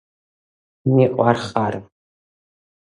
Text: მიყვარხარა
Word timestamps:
მიყვარხარა 0.95 1.85